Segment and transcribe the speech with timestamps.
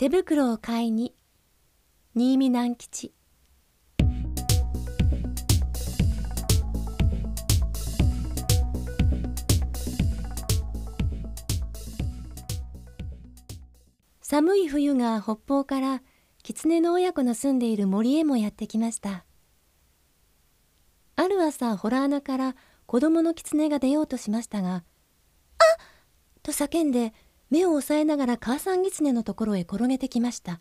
[0.00, 1.12] 手袋を買いに。
[2.14, 3.12] 新見南吉。
[14.22, 16.02] 寒い冬が北方から
[16.44, 19.24] 狐の親子の住んでいる森へもやってきました。
[21.16, 22.54] ある朝ホラー穴から
[22.86, 24.84] 子供の狐が出ようとしましたが「あっ!」
[26.44, 27.12] と叫んで
[27.50, 30.60] 目を押さえながら母さん狐のところへ転げてきました。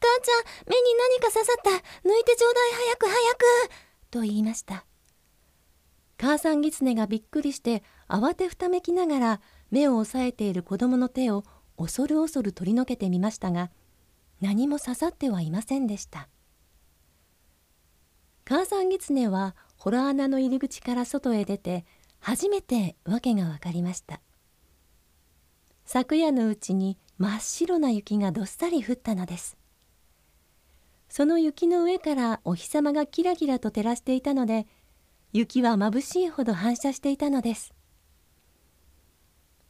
[0.00, 1.70] 母ちゃん目に何か刺さった。
[1.70, 3.44] 抜いてちょうだい早く早く。
[4.10, 4.84] と言いました。
[6.18, 9.40] 母さん狐がびっくりして慌てふためきながら
[9.70, 11.44] 目を押さえている子供の手を
[11.76, 13.70] 恐る恐る取り除けてみましたが
[14.40, 16.28] 何も刺さってはいませんでした。
[18.44, 21.84] 母さん狐はホラー穴の入り口から外へ出て
[22.20, 24.20] 初めて訳が分かりました。
[25.84, 29.56] 昨夜のうちに真っ白な雪がどっさり降ったのです。
[31.08, 34.66] その雪の上からお日様がキラキラと照らしていたので
[35.32, 37.72] 雪は眩しいほど反射していたのです。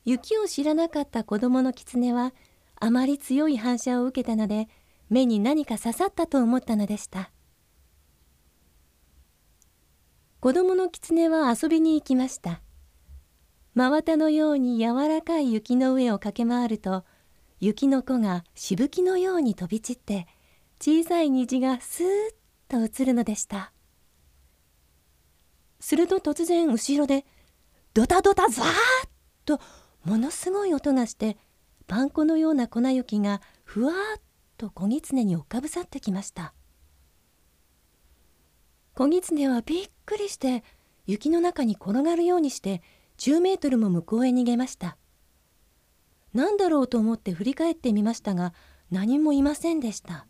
[0.05, 2.33] 雪を知らなかった子供の狐は
[2.77, 4.69] あまり強い反射を受けたので
[5.11, 7.31] 目に何か刺さったと思ったのでした。
[10.41, 12.61] 子供の狐は遊びに行きました。
[13.75, 17.05] 真綿のように柔らかい雪の上を駆け回ると
[17.59, 20.29] 雪の子がしぶきのように飛び散って
[20.81, 22.09] 小さい虹がスーッ
[22.69, 23.73] と映るのでした。
[25.81, 27.27] すると突然後ろで
[27.95, 28.71] ドタドタザーッ
[29.45, 29.61] と
[30.05, 31.37] ものすごい音がして
[31.87, 34.21] パン粉のような粉雪がふわっ
[34.57, 36.55] と小狐に追っかぶさってきました。
[38.95, 40.63] 小狐はびっくりして
[41.07, 42.83] 雪の中に転がるようにして
[43.19, 44.97] 10メートルも向こうへ逃げました。
[46.33, 48.53] 何だろうと思って振り返ってみましたが
[48.91, 50.27] 何もいませんでした。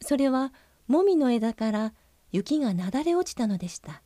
[0.00, 0.52] それは
[0.88, 1.94] もみの枝から
[2.32, 4.02] 雪がなだれ落ちたのでした。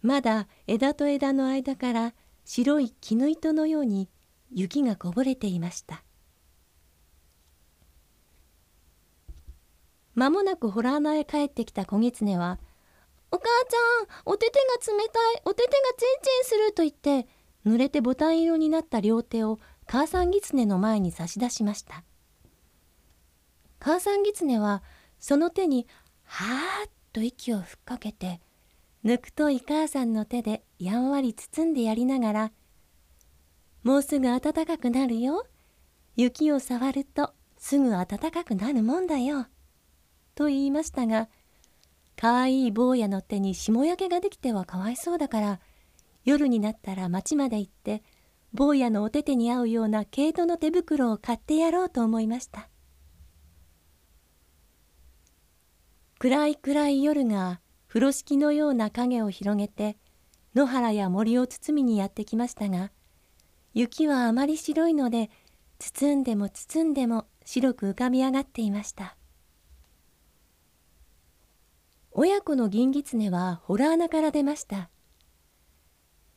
[0.00, 2.14] まだ枝と枝の間から
[2.44, 4.08] 白い絹糸のように
[4.50, 6.04] 雪がこぼれていました。
[10.14, 12.58] 間もなくホラー穴へ帰ってきた小狐は
[13.30, 17.28] お母ちゃんお手手が冷たいお手手がチンチンすると言って
[17.66, 22.04] 濡れてボタン色になった両手を母さん狐の前に差し出しました。
[23.80, 24.82] 母さん狐は
[25.18, 25.86] その手に
[26.24, 28.40] はーっと息を吹っかけて
[29.02, 32.52] ぬくとい母さんの手でやんわり包んでやりながら
[33.84, 35.46] 「もうすぐ暖かくなるよ。
[36.16, 39.46] 雪を触るとすぐ暖かくなるもんだよ」
[40.34, 41.28] と言いましたが
[42.20, 45.60] かわいい坊やの手に霜焼けができてはかわいそうだから
[46.24, 48.02] 夜になったら町まで行って
[48.52, 52.68] 坊やのお手手に合うような毛糸の手袋を買ってやろうと思いました。
[56.18, 59.96] 暗い暗い夜が風呂敷のような影を広げて
[60.56, 62.90] 野原や森を包みにやってきましたが
[63.74, 65.30] 雪はあまり白いので
[65.78, 69.16] 包んでも包んでも白く浮かび上がっていました。
[72.20, 74.90] 親子の銀狐はホラー穴から出ました。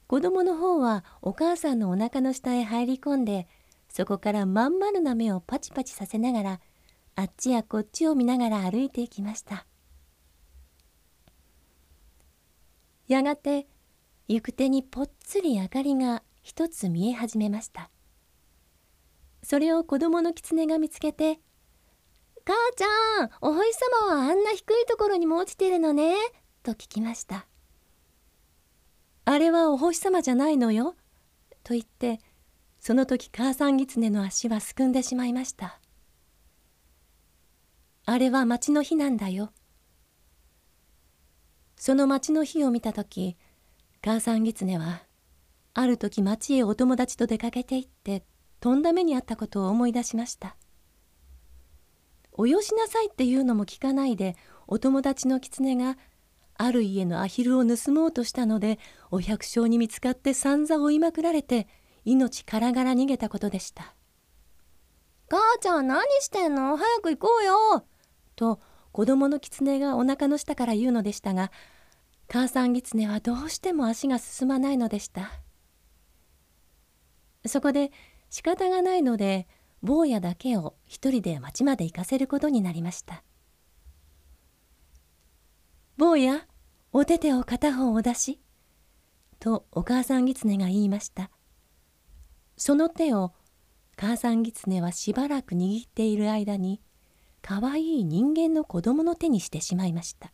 [0.05, 3.47] 子供の方はお母さんのお腹の下へ入り込んで
[3.89, 6.59] そこからまん丸な目をパチパチさせながら
[7.15, 9.65] あっちやこっちを見ながら歩いていきました。
[13.07, 13.65] やがて
[14.27, 17.89] 行く手にぽっつり明かりが一つ見え始めました。
[19.41, 21.39] それを子供の狐が見つけて
[22.51, 26.15] 母ちゃんお星様はあんな低いところにも落ちてるのね」
[26.63, 27.47] と聞きました
[29.23, 30.97] 「あれはお星様じゃないのよ」
[31.63, 32.19] と言って
[32.81, 35.79] その時母さん狐の足はすくんでしまいました。
[38.05, 39.53] あれは町の日なんだよ。
[41.77, 43.37] その町の日を見た時
[44.01, 45.03] 母さん狐は
[45.73, 48.25] ある時町へお友達と出かけて行って
[48.59, 50.57] とんだ目にあったことを思い出しました。
[52.33, 54.35] およしなさいっていうのも聞かないで
[54.67, 55.97] お友達の狐が
[56.55, 58.79] ある家のアヒルを盗もうとしたので
[59.09, 61.67] お百姓に見つかってさんざ追いまくられて
[62.05, 63.95] 命からがら逃げたことでした。
[65.29, 66.75] 母ちゃん何してんの？
[66.77, 67.85] 早く行こうよ。
[68.35, 68.59] と
[68.91, 71.51] 子供の狐がお腹の下から言うのでしたが
[72.27, 75.31] 母さん狐はどうしても足が進まないのでした。
[77.45, 77.91] そこで
[78.29, 79.47] 仕方がないので
[79.83, 83.23] 坊やだけを一人で町まで行かせることになりました。
[85.97, 86.45] 坊や
[86.93, 88.39] お手手を片方お出し
[89.39, 91.31] とお母さん狐が言いました。
[92.57, 93.33] その手を
[93.97, 96.81] 母さん狐はしばらく握っている間に
[97.41, 100.31] かわいい人間の子供の手にしてしまいました。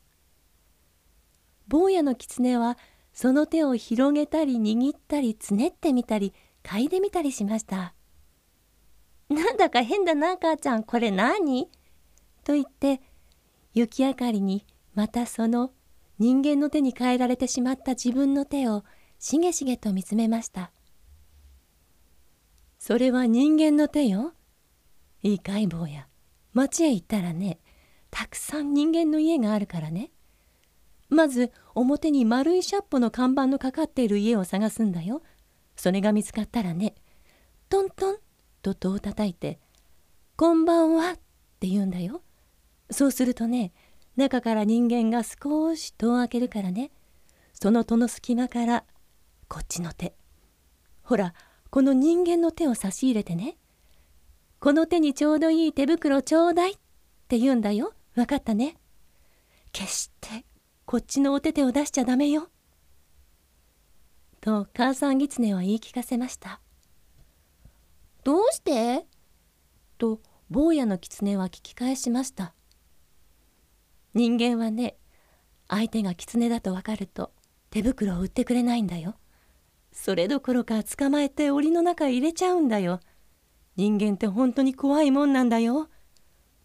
[1.67, 2.77] 坊やの狐は
[3.13, 6.33] その手を広げたり握ったりつねってみたり
[6.63, 7.93] 嗅いでみたりしました。
[9.29, 10.83] なんだか変だな母ちゃん。
[10.83, 11.69] これ何？
[12.44, 13.01] と言って
[13.74, 14.65] 雪明かりに
[14.95, 15.71] またその
[16.18, 18.83] 人間の手に変えられてしまった自分の手を
[19.19, 20.71] しげしげと見つめました。
[22.79, 24.33] それは人間の手よ？
[25.24, 26.07] いいかい坊や。
[26.53, 27.59] 町へ行ったらね
[28.09, 30.12] たくさん人間の家があるからね。
[31.09, 35.21] まず表に丸いシャッポの看板のかかっている家を探すんだよ。
[35.75, 36.95] それが見つかったらね
[37.69, 38.18] トントン
[38.67, 39.59] と戸を叩いて
[40.35, 41.19] 「こんばんは」っ
[41.59, 42.21] て言うんだよ。
[42.89, 43.73] そうするとね
[44.15, 46.91] 中から人間が少し戸を開けるからね
[47.53, 48.83] その戸の隙間から
[49.47, 50.15] こっちの手。
[51.03, 51.33] ほら
[51.69, 53.57] この人間の手を差し入れてね
[54.59, 56.75] この手にちょうどいい手袋ちょうだいっ
[57.27, 57.93] て言うんだよ。
[58.15, 58.77] わかったね。
[59.71, 60.45] 決して
[60.85, 62.49] こっちのお手手を出しちゃダメよ。
[64.41, 66.59] と母さん狐は言い聞かせました。
[68.27, 69.06] どうして？
[69.97, 70.19] と
[70.50, 72.53] 坊やの狐は聞き返しました。
[74.13, 74.97] 人間はね
[75.69, 77.31] 相手が狐だと分かると
[77.69, 79.15] 手袋を売ってくれないんだよ。
[79.94, 83.00] それどころか捕まえて檻の中へ入れちゃうんだよ。
[83.77, 85.88] 人間って本当に怖いもんなんだよ。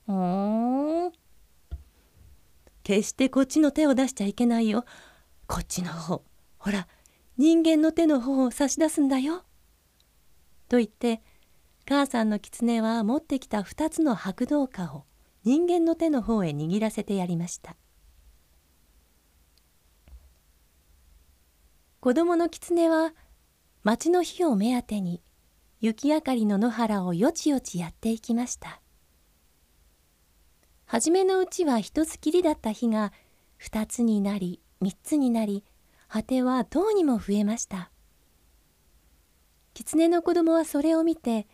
[0.07, 1.13] ふん
[2.83, 4.85] 決してこっちの手を出しちゃいけないよ。
[5.47, 6.25] こっちの方。
[6.59, 6.89] ほら
[7.39, 9.45] 人間の手の方を差し出すんだよ。
[10.69, 11.23] と言って
[11.89, 15.05] 母さんの狐は持ってきた2つの白銅貨を
[15.45, 17.77] 人間の手の方へ握らせてやりました。
[22.01, 23.13] 子供の狐は
[23.83, 25.23] 町の火を目当てに
[25.81, 28.81] 雪明かりの野原をよちよちやっていきました。
[30.85, 33.13] 初めのうちは一つきりだった火が
[33.57, 35.65] 二つになり三つになり
[36.07, 37.91] 果てはどうにも増えました。
[39.75, 41.49] 狐の子供はそれを見て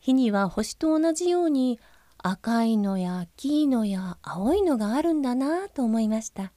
[0.00, 1.78] 火には星と同じように
[2.18, 6.52] 赤いのや黄いのや青いのがあるんだなと思いました。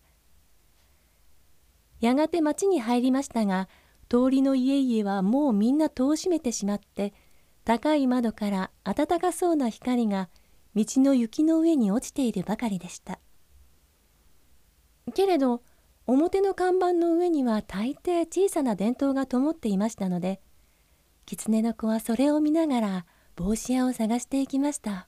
[1.99, 3.69] やがて町に入りましたが
[4.09, 7.13] 通りの家々はもうみんな戸を閉めてしまって
[7.63, 10.29] 高い窓から暖かそうな光が
[10.75, 13.19] 道の雪の上に落ちているばかりでした。
[15.13, 15.61] けれど
[16.07, 20.41] 表の看板の上には大抵小さな電灯が灯っていましたので
[21.25, 23.05] 狐の子はそれを見ながら
[23.35, 25.07] 帽子屋を探していきました。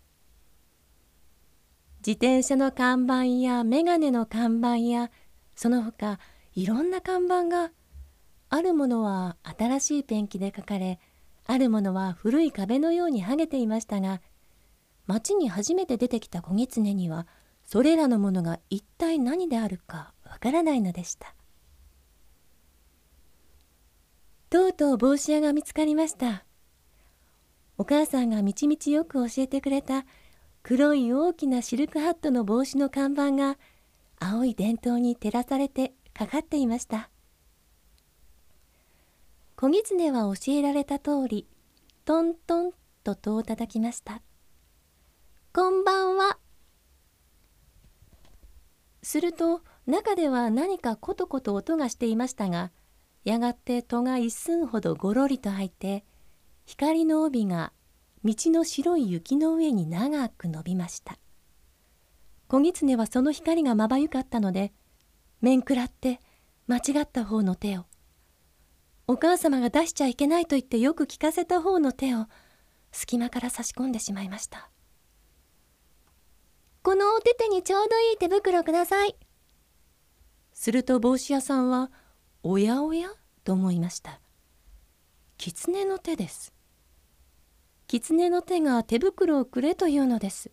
[2.06, 5.10] 自転車の看板や眼鏡の看板や
[5.56, 6.20] その他
[6.54, 7.72] いろんな看板が
[8.50, 11.00] あるものは新しいペンキで書かれ
[11.46, 14.22] あるものは古い壁のように剥げていましたが
[15.08, 17.26] 町に初めて出てきた子狐には
[17.64, 21.34] それらのものが一体何であるかわからないのでした。
[24.50, 26.46] とうとう帽子屋が見つかりました。
[27.78, 30.06] お母さんがみちみちよく教えてくれた
[30.62, 33.58] 黒い大きなシルクハットの帽子の看板が
[34.20, 37.10] 青い電灯に照らされてかかっていました。
[39.56, 41.48] 小狐は教えられた通り
[42.06, 42.72] トントン
[43.04, 44.22] と戸を叩きました。
[45.54, 46.38] こんばんは。
[49.02, 52.72] すると中では何かコトコト音がしていましたが
[53.26, 56.06] やがて戸が一寸ほどごろりと入って
[56.66, 57.74] 光の帯が
[58.24, 61.18] 道の白い雪の上に長く伸びました。
[62.48, 64.74] 小狐はその光がまばゆかったので
[65.42, 66.20] 面食らって
[66.68, 67.86] 間違った方の手を。
[69.08, 72.28] お母様が出しちゃいけないと言ってよく聞かせた方の手を
[72.94, 74.70] 隙間から差し込んでしまいました。
[76.82, 79.18] このお手手にちょうどいい手袋ください。
[80.54, 81.92] すると帽子屋さんは
[82.44, 83.10] おやおや
[83.44, 84.22] と思いました。
[85.38, 86.53] 狐の手です。
[87.94, 90.50] 狐の手が手袋をくれというのです。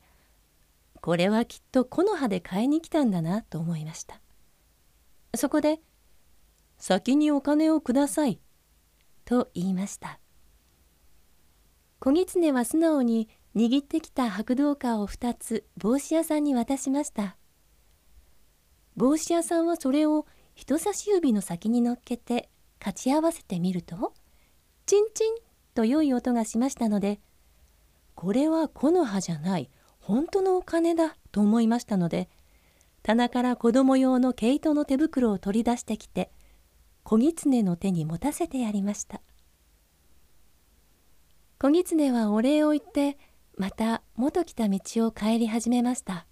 [1.01, 4.21] これはきっと木の葉で買いに来たんだなと思いました。
[5.35, 5.81] そこで
[6.77, 8.43] 「先にお金をください」
[9.25, 10.21] と言いました。
[11.99, 17.39] 小狐は素直に握ってきた白銅貨を2つ帽子屋さんに渡しました。
[18.97, 24.13] 帽子屋さんはそれを人差し指の先に乗っけて勝ち合わせてみると
[24.85, 25.35] チンチン
[25.75, 27.19] と良い音がしましたので
[28.21, 32.29] これは木の葉じゃない本当のお金だと思いましたので
[33.03, 36.31] 棚から子供用の毛糸の手袋を取り出してきて
[37.03, 39.23] 小狐の手に持たせてやりました。
[41.59, 43.17] 子狐はお礼を言って
[43.57, 46.27] また元来た道を帰り始めました。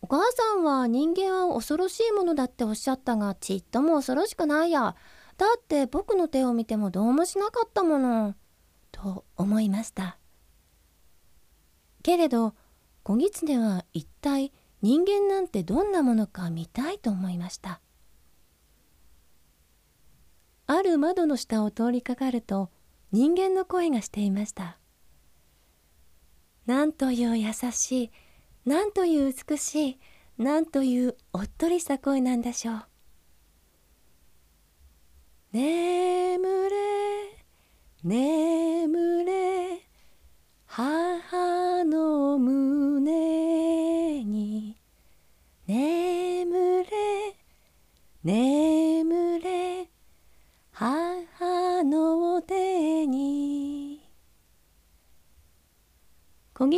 [0.00, 4.96] お母さんは人間は恐ろしいものだっておっしゃったがちっとも恐ろしくないや。
[5.36, 8.34] だって僕の手を見てもどうもしなかったもの。
[8.92, 10.18] と思いました。
[12.02, 12.54] けれど
[13.02, 17.80] 子狐は一体人間なんてどんなものか見たいと思いました。
[20.66, 22.70] ある窓の下を通りかかると
[23.10, 24.78] 人間の声がしていました。
[26.66, 28.10] なんという優しい
[28.64, 29.98] なんという美しい
[30.38, 32.84] なんというおっとりした声なんでしょう。
[35.52, 36.76] 眠れ
[38.02, 38.41] 眠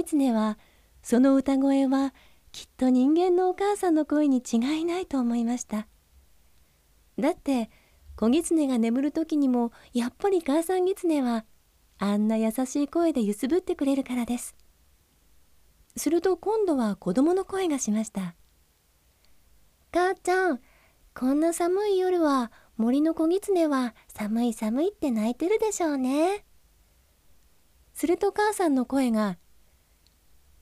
[0.04, 0.58] 狐は
[1.02, 2.14] その歌声は
[2.52, 5.88] きっと人間のお母さんの声に違いないと思いました。
[7.18, 7.70] だって
[8.16, 11.44] 小狐が眠る時にもやっぱり母さん狐は
[11.98, 14.54] あんな優しい声で揺すぶってくれるからです。
[15.96, 18.34] すると今度は子供の声がしました。
[19.92, 20.60] 母ちゃん
[21.14, 26.44] こんな寒い夜は森の子狐は寒い寒いって泣いてるでしょうね。
[27.94, 29.38] すると母さんの声が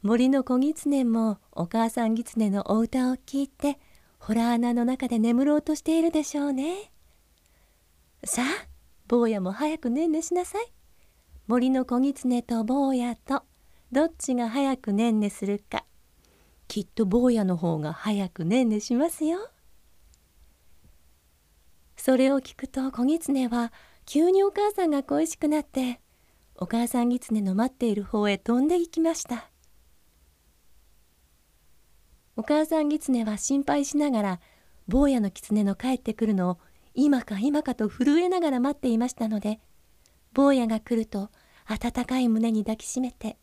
[0.03, 3.79] 森の子狐もお母さん狐のお歌を聞いて
[4.19, 6.91] ほら穴の中で眠ろうとしているでしょうね。
[8.25, 8.67] さあ
[9.07, 10.73] 坊やも早くねんねしなさい。
[11.47, 13.45] 森の子狐と坊やと
[13.93, 15.85] どっちが早くねんねするか。
[16.67, 19.39] きっと坊やの方が早くねんねしますよ。
[21.97, 23.73] それを聞くと子狐は
[24.05, 26.01] 急にお母さんが恋しくなって
[26.57, 29.52] お母さん狐の待っている方へ飛んで行きました。
[32.37, 34.41] お母さん狐は心配しながら
[34.89, 36.59] 坊やの狐の帰ってくるのを
[36.95, 39.61] 今か今かと震えながら待っていましたので
[40.33, 41.31] 坊やが来ると
[41.67, 43.37] 温かい胸に抱きしめて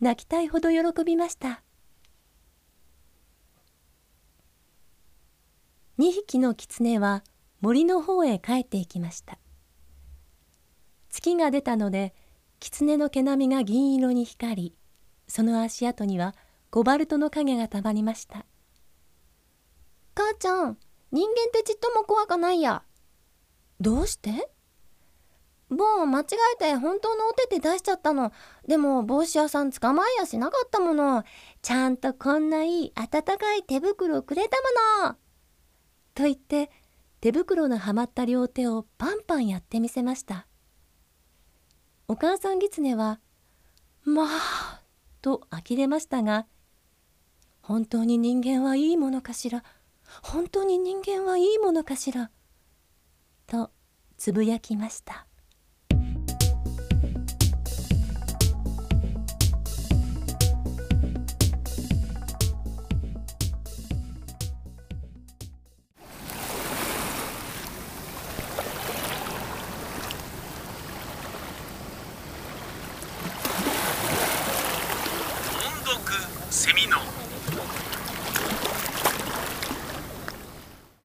[0.00, 1.62] 泣きたいほど喜びました。
[5.98, 7.22] 2匹の狐は
[7.60, 9.38] 森の方へ帰っていきました。
[11.08, 12.14] 月が出たので
[12.58, 14.74] 狐の毛並みが銀色に光り
[15.28, 16.34] その足跡には
[16.74, 18.44] コバルトの影がたまりました。
[20.16, 20.76] 母ちゃん
[21.12, 22.82] 人間ってちっとも怖かないや。
[23.80, 24.50] どうして？
[25.70, 28.32] ボン間違えて本当のお手手出しちゃったの。
[28.66, 31.22] でも帽子屋さん捕まえやしなかったもの。
[31.62, 34.56] ちゃんとこんないい温かい手袋をくれた
[35.00, 35.14] もの。
[36.12, 36.72] と言って
[37.20, 40.48] 手袋のはまった両手をパンパンやってみせました。
[42.08, 43.20] お母さん狐は
[44.02, 44.80] 「まあ」
[45.22, 46.48] と呆れましたが
[47.66, 49.64] 「本当に人間はいいものかしら？
[50.22, 52.30] 本当に人間はいいものかしら」
[53.48, 53.70] と
[54.18, 55.26] つぶやきました。